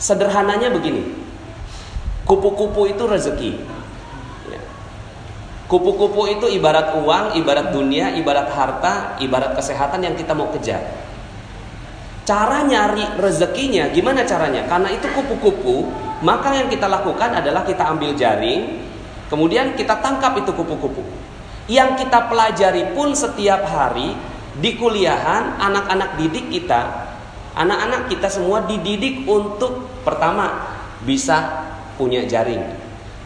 [0.00, 1.12] Sederhananya begini.
[2.24, 3.52] Kupu-kupu itu rezeki.
[4.48, 4.60] Ya.
[5.68, 10.80] Kupu-kupu itu ibarat uang, ibarat dunia, ibarat harta, ibarat kesehatan yang kita mau kejar.
[12.24, 14.64] Cara nyari rezekinya gimana caranya?
[14.64, 15.92] Karena itu kupu-kupu,
[16.24, 18.80] maka yang kita lakukan adalah kita ambil jaring,
[19.28, 21.04] kemudian kita tangkap itu kupu-kupu.
[21.68, 24.16] Yang kita pelajari pun setiap hari
[24.56, 27.09] di kuliahan anak-anak didik kita
[27.58, 30.70] Anak-anak kita semua dididik untuk pertama
[31.02, 31.66] bisa
[31.98, 32.62] punya jaring.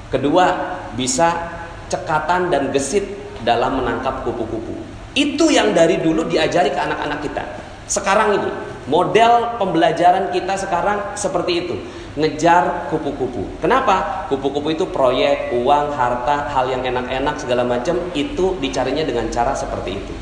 [0.09, 1.35] Kedua, bisa
[1.91, 3.05] cekatan dan gesit
[3.45, 4.73] dalam menangkap kupu-kupu.
[5.15, 7.45] Itu yang dari dulu diajari ke anak-anak kita.
[7.85, 8.51] Sekarang ini,
[8.89, 11.77] model pembelajaran kita sekarang seperti itu.
[12.17, 13.61] Ngejar kupu-kupu.
[13.61, 14.27] Kenapa?
[14.31, 19.99] Kupu-kupu itu proyek, uang, harta, hal yang enak-enak segala macam itu dicarinya dengan cara seperti
[19.99, 20.15] itu.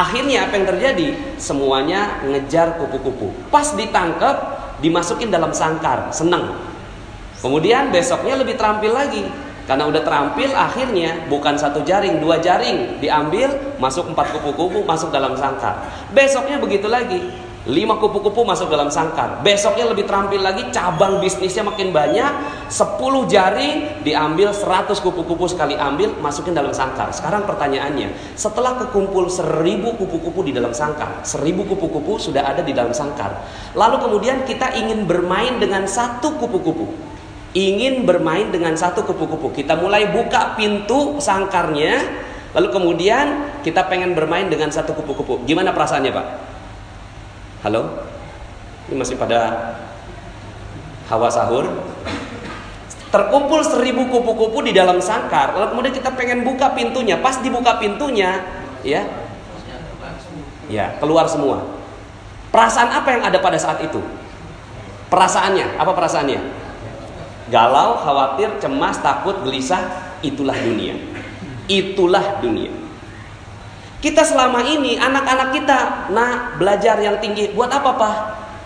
[0.00, 1.08] Akhirnya apa yang terjadi?
[1.36, 3.36] Semuanya ngejar kupu-kupu.
[3.52, 4.36] Pas ditangkap,
[4.80, 6.56] dimasukin dalam sangkar, senang.
[7.44, 9.28] Kemudian besoknya lebih terampil lagi.
[9.68, 15.36] Karena udah terampil, akhirnya bukan satu jaring, dua jaring diambil, masuk empat kupu-kupu, masuk dalam
[15.36, 15.84] sangkar.
[16.16, 17.20] Besoknya begitu lagi.
[17.70, 19.46] Lima kupu-kupu masuk dalam sangkar.
[19.46, 22.32] Besoknya lebih terampil lagi, cabang bisnisnya makin banyak.
[22.66, 27.14] Sepuluh jari diambil, seratus kupu-kupu sekali ambil, masukin dalam sangkar.
[27.14, 32.90] Sekarang pertanyaannya, setelah kekumpul seribu kupu-kupu di dalam sangkar, seribu kupu-kupu sudah ada di dalam
[32.90, 33.46] sangkar.
[33.78, 36.90] Lalu kemudian kita ingin bermain dengan satu kupu-kupu.
[37.54, 39.54] Ingin bermain dengan satu kupu-kupu.
[39.54, 42.02] Kita mulai buka pintu sangkarnya,
[42.50, 45.46] lalu kemudian kita pengen bermain dengan satu kupu-kupu.
[45.46, 46.49] Gimana perasaannya, Pak?
[47.60, 48.08] Halo?
[48.88, 49.76] Ini masih pada
[51.12, 51.68] hawa sahur.
[53.12, 55.52] Terkumpul seribu kupu-kupu di dalam sangkar.
[55.52, 57.20] Lalu kemudian kita pengen buka pintunya.
[57.20, 58.40] Pas dibuka pintunya,
[58.80, 59.04] ya,
[60.72, 61.68] ya keluar semua.
[62.48, 64.00] Perasaan apa yang ada pada saat itu?
[65.12, 66.40] Perasaannya, apa perasaannya?
[67.50, 70.96] Galau, khawatir, cemas, takut, gelisah, itulah dunia.
[71.66, 72.79] Itulah dunia.
[74.00, 75.78] Kita selama ini anak-anak kita
[76.08, 78.16] nah belajar yang tinggi buat apa pak?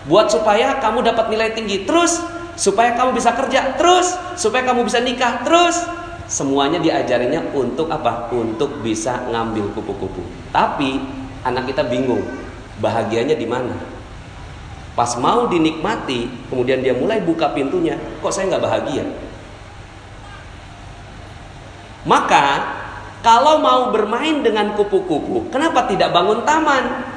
[0.07, 2.23] Buat supaya kamu dapat nilai tinggi terus
[2.55, 5.75] supaya kamu bisa kerja terus supaya kamu bisa nikah terus
[6.31, 8.31] semuanya diajarinya untuk apa?
[8.31, 10.23] Untuk bisa ngambil kupu-kupu.
[10.55, 11.03] Tapi
[11.43, 12.23] anak kita bingung
[12.79, 13.75] bahagianya di mana?
[14.95, 19.03] Pas mau dinikmati, kemudian dia mulai buka pintunya, kok saya nggak bahagia?
[22.07, 22.74] Maka
[23.25, 27.09] kalau mau bermain dengan kupu-kupu, kenapa tidak bangun taman?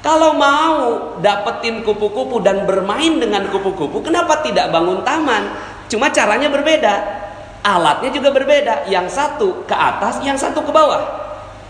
[0.00, 0.78] Kalau mau
[1.20, 5.52] dapetin kupu-kupu dan bermain dengan kupu-kupu, kenapa tidak bangun taman?
[5.92, 6.94] Cuma caranya berbeda.
[7.60, 8.88] Alatnya juga berbeda.
[8.88, 11.04] Yang satu ke atas, yang satu ke bawah.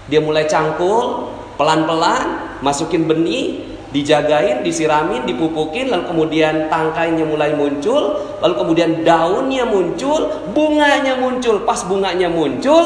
[0.06, 8.54] Dia mulai cangkul, pelan-pelan, masukin benih, dijagain, disiramin, dipupukin, lalu kemudian tangkainya mulai muncul, lalu
[8.60, 11.64] kemudian daunnya muncul, bunganya muncul.
[11.64, 12.84] Pas bunganya muncul,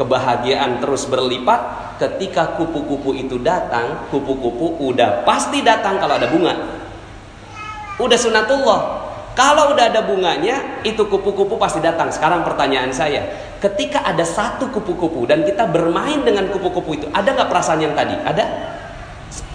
[0.00, 1.84] kebahagiaan terus berlipat.
[1.94, 6.54] Ketika kupu-kupu itu datang, kupu-kupu udah pasti datang kalau ada bunga.
[8.00, 8.80] Udah sunatullah.
[9.38, 12.10] Kalau udah ada bunganya, itu kupu-kupu pasti datang.
[12.10, 13.22] Sekarang pertanyaan saya,
[13.62, 18.14] ketika ada satu kupu-kupu dan kita bermain dengan kupu-kupu itu, ada nggak perasaan yang tadi?
[18.14, 18.73] Ada?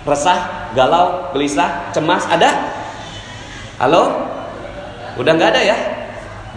[0.10, 2.50] Resah, galau, gelisah, cemas ada?
[3.78, 4.28] Halo?
[5.16, 5.78] Udah nggak ada ya?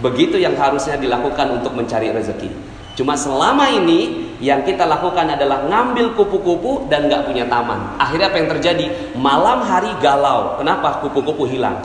[0.01, 2.49] Begitu yang harusnya dilakukan untuk mencari rezeki.
[2.93, 7.97] Cuma selama ini yang kita lakukan adalah ngambil kupu-kupu dan nggak punya taman.
[7.97, 8.85] Akhirnya apa yang terjadi?
[9.17, 10.59] Malam hari galau.
[10.59, 10.99] Kenapa?
[11.01, 11.79] Kupu-kupu hilang.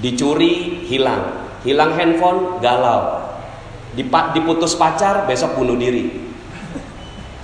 [0.00, 1.46] Dicuri, hilang.
[1.62, 3.22] Hilang handphone, galau.
[3.92, 6.10] Diputus pacar, besok bunuh diri.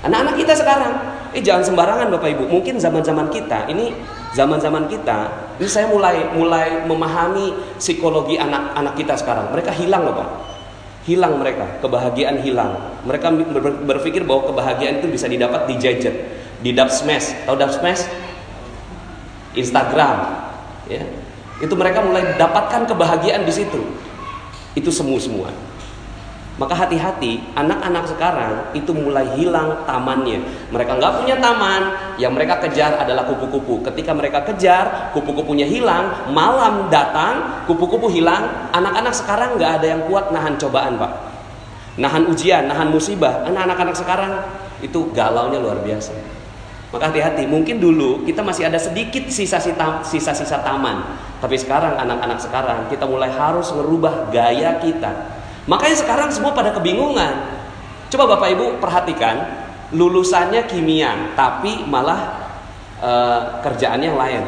[0.03, 2.44] Anak-anak kita sekarang Eh jangan sembarangan Bapak Ibu.
[2.48, 3.97] Mungkin zaman-zaman kita ini
[4.37, 9.48] zaman-zaman kita ini saya mulai mulai memahami psikologi anak-anak kita sekarang.
[9.53, 10.31] Mereka hilang loh Pak.
[11.03, 12.78] Hilang mereka, kebahagiaan hilang.
[13.03, 13.34] Mereka
[13.82, 16.15] berpikir bahwa kebahagiaan itu bisa didapat di gadget,
[16.62, 17.34] di dub smash.
[17.43, 18.06] Tahu dub smash?
[19.59, 20.47] Instagram,
[20.87, 21.03] ya.
[21.58, 23.82] Itu mereka mulai dapatkan kebahagiaan di situ.
[24.78, 25.50] Itu semu semua.
[26.60, 30.69] Maka hati-hati, anak-anak sekarang itu mulai hilang tamannya.
[30.69, 33.81] Mereka nggak punya taman, yang mereka kejar adalah kupu-kupu.
[33.88, 38.69] Ketika mereka kejar, kupu-kupunya hilang, malam datang, kupu-kupu hilang.
[38.69, 41.12] Anak-anak sekarang nggak ada yang kuat nahan cobaan, pak.
[41.96, 43.49] Nahan ujian, nahan musibah.
[43.49, 44.44] Anak-anak sekarang
[44.84, 46.12] itu galaunya luar biasa.
[46.93, 51.16] Maka hati-hati, mungkin dulu kita masih ada sedikit sisa-sisa taman.
[51.40, 55.31] Tapi sekarang anak-anak sekarang kita mulai harus merubah gaya kita
[55.70, 57.62] Makanya sekarang semua pada kebingungan.
[58.11, 59.37] Coba Bapak Ibu perhatikan,
[59.94, 62.50] lulusannya kimia, tapi malah
[63.62, 64.43] kerjaannya yang lain.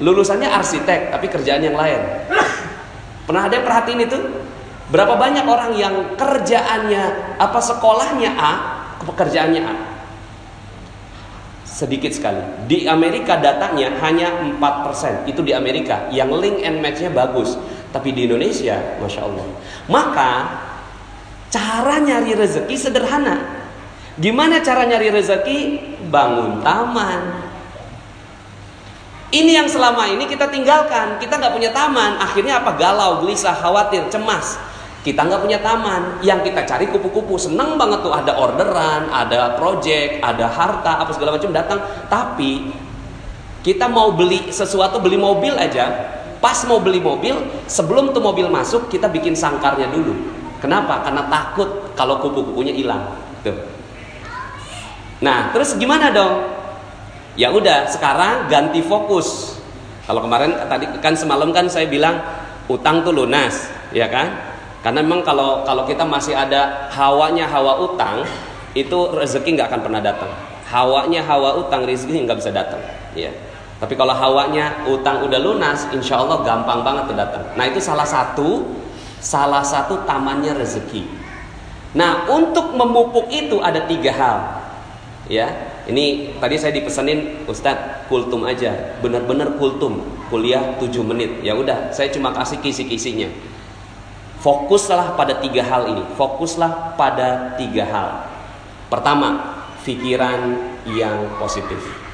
[0.00, 2.00] Lulusannya arsitek tapi kerjaan yang lain.
[3.28, 4.18] Pernah ada yang perhatiin itu?
[4.90, 8.52] Berapa banyak orang yang kerjaannya apa sekolahnya A,
[9.06, 9.74] pekerjaannya A?
[11.62, 12.42] Sedikit sekali.
[12.66, 15.30] Di Amerika datanya hanya 4%.
[15.30, 16.10] Itu di Amerika.
[16.10, 17.54] Yang link and match-nya bagus.
[17.90, 19.46] Tapi di Indonesia, Masya Allah.
[19.90, 20.30] Maka
[21.50, 23.66] cara nyari rezeki sederhana.
[24.14, 25.58] Gimana cara nyari rezeki?
[26.06, 27.50] Bangun taman.
[29.30, 31.18] Ini yang selama ini kita tinggalkan.
[31.18, 32.18] Kita nggak punya taman.
[32.18, 32.74] Akhirnya apa?
[32.78, 34.58] Galau, gelisah, khawatir, cemas.
[35.02, 36.22] Kita nggak punya taman.
[36.22, 37.38] Yang kita cari kupu-kupu.
[37.38, 41.78] Seneng banget tuh ada orderan, ada project, ada harta, apa segala macam datang.
[42.10, 42.70] Tapi
[43.62, 47.36] kita mau beli sesuatu, beli mobil aja, Pas mau beli mobil,
[47.68, 50.16] sebelum tuh mobil masuk, kita bikin sangkarnya dulu.
[50.60, 51.04] Kenapa?
[51.04, 53.12] Karena takut kalau kupu-kupunya hilang.
[53.44, 53.56] Tuh.
[55.20, 56.48] Nah, terus gimana dong?
[57.36, 59.60] Ya udah, sekarang ganti fokus.
[60.08, 62.18] Kalau kemarin tadi kan semalam kan saya bilang
[62.72, 64.32] utang tuh lunas, ya kan?
[64.80, 68.24] Karena memang kalau kalau kita masih ada hawanya hawa utang,
[68.72, 70.32] itu rezeki nggak akan pernah datang.
[70.72, 72.80] Hawanya hawa utang, rezeki nggak bisa datang.
[73.12, 73.28] Ya.
[73.80, 77.44] Tapi kalau hawanya utang udah lunas, insya Allah gampang banget tuh datang.
[77.56, 78.68] Nah itu salah satu,
[79.24, 81.08] salah satu tamannya rezeki.
[81.96, 84.38] Nah untuk memupuk itu ada tiga hal.
[85.30, 85.46] Ya,
[85.88, 91.40] ini tadi saya dipesanin Ustadz kultum aja, benar-benar kultum, kuliah 7 menit.
[91.40, 93.30] Ya udah, saya cuma kasih kisi-kisinya.
[94.42, 96.04] Fokuslah pada tiga hal ini.
[96.18, 98.08] Fokuslah pada tiga hal.
[98.90, 100.58] Pertama, pikiran
[100.90, 102.09] yang positif.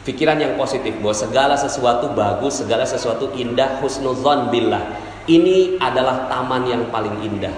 [0.00, 4.96] Pikiran yang positif bahwa segala sesuatu bagus, segala sesuatu indah, husnuzon billah.
[5.28, 7.52] Ini adalah taman yang paling indah.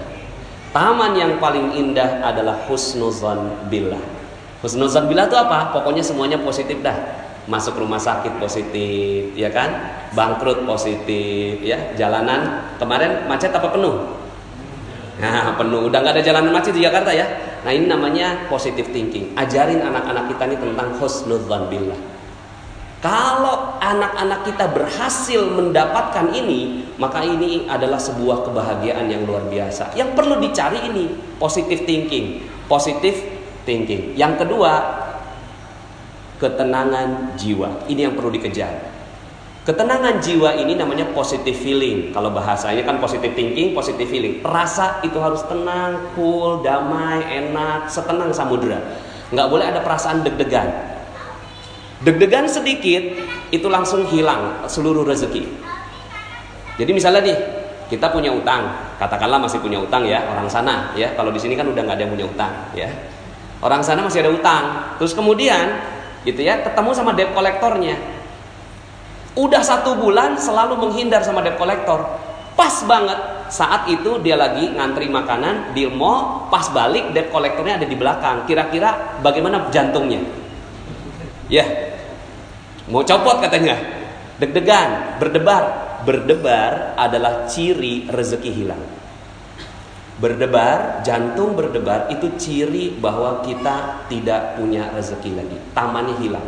[0.75, 4.01] Taman yang paling indah adalah husnuzon billah.
[4.59, 5.71] Husnuzon billah itu apa?
[5.71, 7.23] Pokoknya semuanya positif dah.
[7.47, 9.71] Masuk rumah sakit positif, ya kan?
[10.11, 11.95] Bangkrut positif, ya.
[11.95, 14.19] Jalanan kemarin macet apa penuh?
[15.23, 15.87] Nah, penuh.
[15.87, 17.23] Udah nggak ada jalanan macet di Jakarta ya.
[17.63, 19.31] Nah, ini namanya positive thinking.
[19.39, 22.12] Ajarin anak-anak kita ini tentang husnuzon billah.
[23.03, 29.91] Kalau anak-anak kita berhasil mendapatkan ini, maka ini adalah sebuah kebahagiaan yang luar biasa.
[29.91, 33.19] Yang perlu dicari ini positive thinking, positive
[33.67, 34.15] thinking.
[34.15, 34.71] Yang kedua,
[36.39, 37.83] ketenangan jiwa.
[37.91, 38.95] Ini yang perlu dikejar.
[39.67, 42.15] Ketenangan jiwa ini namanya positive feeling.
[42.15, 44.39] Kalau bahasanya kan positive thinking, positive feeling.
[44.39, 48.79] Rasa itu harus tenang, cool, damai, enak, setenang samudera.
[49.27, 50.92] Nggak boleh ada perasaan deg-degan.
[52.03, 53.03] Deg-degan sedikit
[53.47, 55.47] itu langsung hilang seluruh rezeki.
[56.75, 57.37] Jadi misalnya nih
[57.87, 61.15] kita punya utang, katakanlah masih punya utang ya orang sana ya.
[61.15, 62.89] Kalau di sini kan udah nggak ada yang punya utang ya.
[63.63, 64.63] Orang sana masih ada utang.
[64.99, 65.79] Terus kemudian
[66.27, 67.95] gitu ya ketemu sama debt kolektornya.
[69.39, 72.03] Udah satu bulan selalu menghindar sama debt kolektor.
[72.53, 73.17] Pas banget
[73.47, 78.43] saat itu dia lagi ngantri makanan di mall, pas balik debt kolektornya ada di belakang.
[78.49, 80.21] Kira-kira bagaimana jantungnya?
[81.49, 81.92] Ya,
[82.91, 83.79] Mau copot katanya.
[84.41, 85.63] Deg-degan, berdebar.
[86.03, 88.83] Berdebar adalah ciri rezeki hilang.
[90.19, 95.57] Berdebar, jantung berdebar itu ciri bahwa kita tidak punya rezeki lagi.
[95.71, 96.47] Tamannya hilang.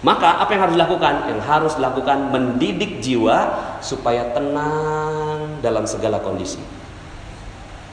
[0.00, 1.14] Maka apa yang harus dilakukan?
[1.28, 3.38] Yang harus dilakukan mendidik jiwa
[3.84, 6.56] supaya tenang dalam segala kondisi.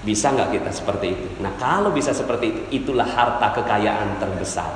[0.07, 1.27] Bisa nggak kita seperti itu?
[1.43, 4.71] Nah kalau bisa seperti itu, itulah harta kekayaan terbesar.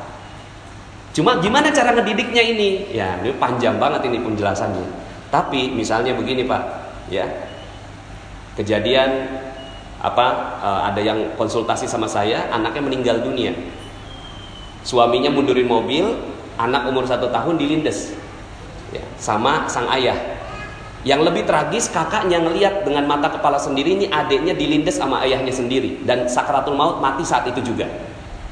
[1.12, 2.70] Cuma gimana cara ngedidiknya ini?
[2.96, 4.88] Ya, ini panjang banget ini penjelasannya.
[5.28, 6.64] Tapi misalnya begini Pak,
[7.12, 7.28] ya.
[8.56, 9.28] Kejadian
[10.00, 10.28] apa
[10.60, 13.52] uh, ada yang konsultasi sama saya, anaknya meninggal dunia.
[14.88, 16.16] Suaminya mundurin mobil,
[16.56, 18.16] anak umur satu tahun dilindes,
[18.96, 20.16] ya, sama sang ayah.
[21.02, 26.06] Yang lebih tragis kakaknya ngelihat dengan mata kepala sendiri ini adiknya dilindes sama ayahnya sendiri
[26.06, 27.90] dan sakratul maut mati saat itu juga.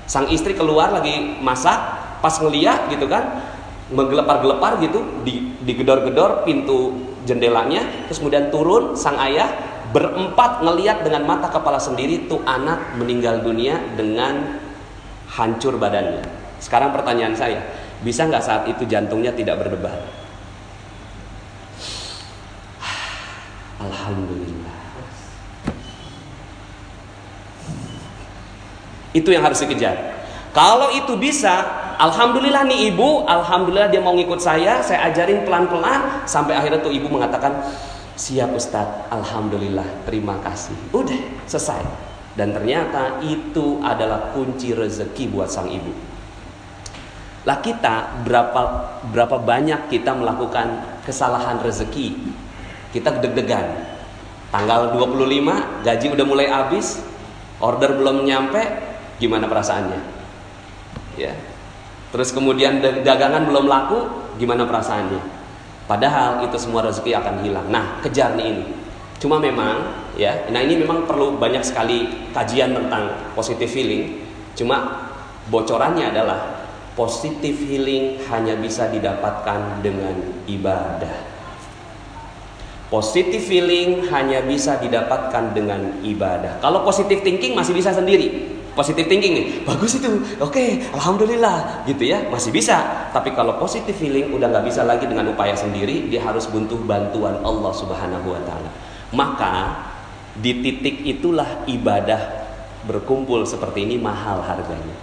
[0.09, 1.77] Sang istri keluar lagi masak,
[2.19, 3.43] pas ngeliat gitu kan
[3.89, 6.93] menggelepar-gelepar gitu di digedor-gedor pintu
[7.25, 9.49] jendelanya terus kemudian turun sang ayah
[9.89, 14.61] berempat ngeliat dengan mata kepala sendiri tuh anak meninggal dunia dengan
[15.33, 16.21] hancur badannya.
[16.61, 17.61] Sekarang pertanyaan saya
[18.05, 19.97] bisa nggak saat itu jantungnya tidak berdebar?
[23.85, 24.77] Alhamdulillah.
[29.09, 29.97] Itu yang harus dikejar.
[30.53, 31.65] Kalau itu bisa,
[31.99, 37.11] alhamdulillah nih ibu, alhamdulillah dia mau ngikut saya, saya ajarin pelan-pelan sampai akhirnya tuh ibu
[37.11, 37.59] mengatakan,
[38.15, 41.83] "Siap Ustadz, alhamdulillah, terima kasih." Udah, selesai.
[42.39, 45.91] Dan ternyata itu adalah kunci rezeki buat sang ibu.
[47.43, 48.61] Lah kita berapa
[49.11, 52.15] berapa banyak kita melakukan kesalahan rezeki.
[52.95, 53.91] Kita deg-degan.
[54.49, 57.03] Tanggal 25 gaji udah mulai habis,
[57.61, 58.61] order belum nyampe,
[59.21, 60.01] gimana perasaannya?
[61.19, 61.35] Ya.
[62.09, 63.99] Terus kemudian dagangan belum laku,
[64.41, 65.21] gimana perasaannya?
[65.85, 67.67] Padahal itu semua rezeki akan hilang.
[67.69, 68.65] Nah, kejar nih ini.
[69.19, 74.25] Cuma memang ya, nah ini memang perlu banyak sekali kajian tentang positive feeling.
[74.55, 75.05] Cuma
[75.51, 76.39] bocorannya adalah
[76.95, 81.31] positive healing hanya bisa didapatkan dengan ibadah.
[82.89, 86.57] Positive feeling hanya bisa didapatkan dengan ibadah.
[86.57, 88.58] Kalau positive thinking masih bisa sendiri.
[88.79, 90.07] Positive thinking nih, bagus itu,
[90.39, 93.11] oke, okay, alhamdulillah, gitu ya, masih bisa.
[93.11, 97.43] Tapi kalau positive feeling udah nggak bisa lagi dengan upaya sendiri, dia harus butuh bantuan
[97.43, 98.71] Allah Subhanahu Wa Taala.
[99.11, 99.53] Maka
[100.39, 102.47] di titik itulah ibadah
[102.87, 104.95] berkumpul seperti ini mahal harganya.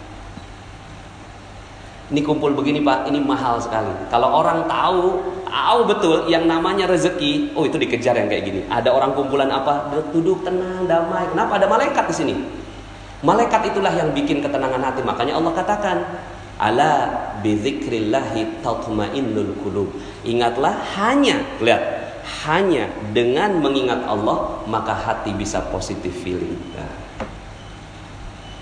[2.09, 3.93] Ini kumpul begini pak, ini mahal sekali.
[4.09, 8.61] Kalau orang tahu, tahu betul yang namanya rezeki, oh itu dikejar yang kayak gini.
[8.73, 9.93] Ada orang kumpulan apa?
[10.17, 11.29] Duduk tenang, damai.
[11.29, 11.61] Kenapa?
[11.61, 12.35] Ada malaikat di sini.
[13.27, 15.03] Malaikat itulah yang bikin ketenangan hati.
[15.03, 15.99] Makanya Allah katakan,
[16.57, 16.93] Ala
[17.45, 19.93] bizikrillahi tatmainnul qulub.
[20.25, 21.83] Ingatlah hanya, lihat,
[22.49, 26.57] hanya dengan mengingat Allah maka hati bisa positif feeling.
[26.73, 26.95] Nah.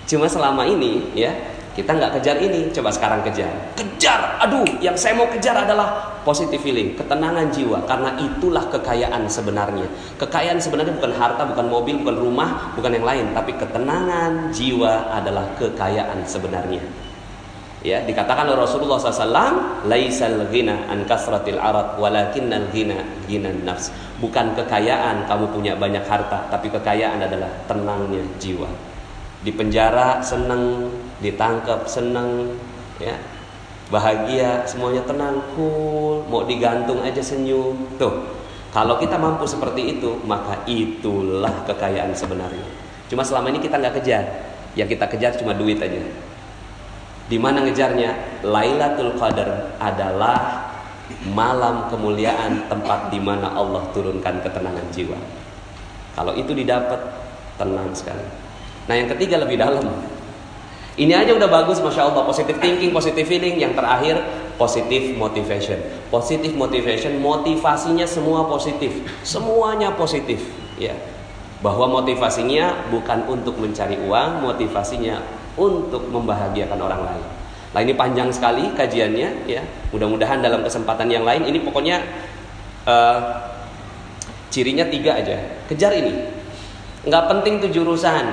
[0.05, 1.33] Cuma selama ini ya
[1.75, 3.51] kita nggak kejar ini, coba sekarang kejar.
[3.75, 7.83] Kejar, aduh, yang saya mau kejar adalah positive feeling, ketenangan jiwa.
[7.83, 9.83] Karena itulah kekayaan sebenarnya.
[10.15, 15.43] Kekayaan sebenarnya bukan harta, bukan mobil, bukan rumah, bukan yang lain, tapi ketenangan jiwa adalah
[15.59, 16.79] kekayaan sebenarnya
[17.85, 22.97] ya dikatakan oleh Rasulullah SAW laisal ghina an kasratil arad walakinnal ghina
[23.29, 28.65] ghina nafs bukan kekayaan kamu punya banyak harta tapi kekayaan adalah tenangnya jiwa
[29.45, 30.89] di penjara senang
[31.23, 32.55] ditangkap senang
[32.99, 33.15] ya
[33.91, 38.33] bahagia semuanya tenang cool mau digantung aja senyum tuh
[38.73, 42.67] kalau kita mampu seperti itu maka itulah kekayaan sebenarnya
[43.07, 44.25] cuma selama ini kita nggak kejar
[44.75, 46.01] yang kita kejar cuma duit aja
[47.25, 48.43] di mana ngejarnya?
[48.45, 50.69] Lailatul Qadar adalah
[51.33, 55.17] malam kemuliaan tempat di mana Allah turunkan ketenangan jiwa.
[56.13, 57.01] Kalau itu didapat
[57.57, 58.25] tenang sekali.
[58.85, 59.85] Nah yang ketiga lebih dalam.
[60.95, 62.23] Ini aja udah bagus, masya Allah.
[62.23, 63.59] Positive thinking, positive feeling.
[63.59, 64.15] Yang terakhir
[64.55, 65.79] positive motivation.
[66.07, 70.39] Positive motivation, motivasinya semua positif, semuanya positif.
[70.79, 70.95] Ya,
[71.59, 75.19] bahwa motivasinya bukan untuk mencari uang, motivasinya
[75.55, 77.25] untuk membahagiakan orang lain.
[77.75, 79.63] Nah ini panjang sekali kajiannya ya.
[79.91, 81.99] Mudah-mudahan dalam kesempatan yang lain ini pokoknya
[82.87, 83.19] uh,
[84.47, 85.35] cirinya tiga aja.
[85.67, 86.31] Kejar ini.
[87.03, 88.25] Nggak penting tuh jurusan,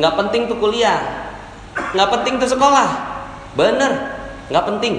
[0.00, 1.27] nggak penting tuh kuliah,
[1.94, 2.88] nggak penting tuh sekolah.
[3.58, 3.92] Bener,
[4.48, 4.94] nggak penting.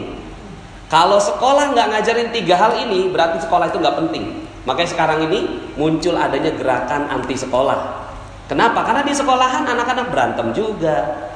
[0.90, 4.48] Kalau sekolah nggak ngajarin tiga hal ini, berarti sekolah itu nggak penting.
[4.66, 8.10] Makanya sekarang ini muncul adanya gerakan anti sekolah.
[8.50, 8.82] Kenapa?
[8.82, 11.30] Karena di sekolahan anak-anak berantem juga,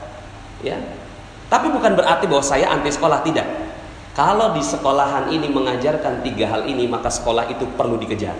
[0.63, 0.79] ya
[1.51, 3.45] tapi bukan berarti bahwa saya anti sekolah tidak
[4.17, 8.33] kalau di sekolahan ini mengajarkan tiga hal ini maka sekolah itu perlu dikejar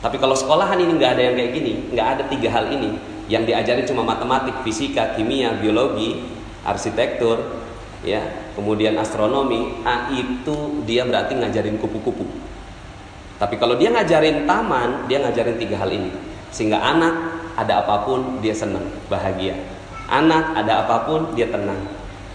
[0.00, 2.96] tapi kalau sekolahan ini nggak ada yang kayak gini nggak ada tiga hal ini
[3.28, 6.24] yang diajarin cuma matematik fisika kimia biologi
[6.64, 7.60] arsitektur
[8.02, 8.24] ya
[8.56, 12.24] kemudian astronomi ah itu dia berarti ngajarin kupu-kupu
[13.38, 16.10] tapi kalau dia ngajarin taman dia ngajarin tiga hal ini
[16.50, 17.14] sehingga anak
[17.54, 19.54] ada apa pun dia senang bahagia
[20.08, 21.84] Anak ada apa pun dia tenang.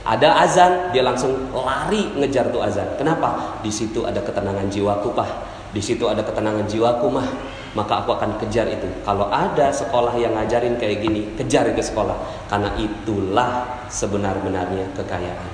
[0.05, 2.85] Ada azan dia langsung lari ngejar tuh azan.
[3.01, 3.57] Kenapa?
[3.65, 5.49] Di situ ada ketenangan jiwaku pah.
[5.73, 7.25] Di situ ada ketenangan jiwaku mah.
[7.73, 8.85] Maka aku akan kejar itu.
[9.01, 12.15] Kalau ada sekolah yang ngajarin kayak gini, kejar itu sekolah.
[12.45, 15.51] Karena itulah sebenar-benarnya kekayaan.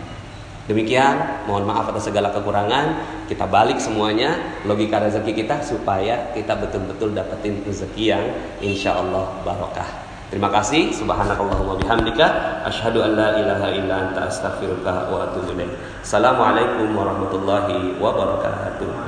[0.70, 3.02] Demikian, mohon maaf atas segala kekurangan.
[3.26, 8.26] Kita balik semuanya logika rezeki kita supaya kita betul-betul dapetin rezeki yang
[8.62, 10.06] insya Allah barokah.
[10.30, 10.94] Terima kasih.
[10.94, 15.58] Subhanakallahumma bihamdika asyhadu an la ilaha illa anta astaghfiruka wa atubu.
[16.06, 19.00] Assalamualaikum warahmatullahi wabarakatuh.